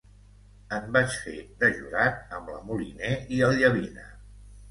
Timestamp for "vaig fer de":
0.95-1.69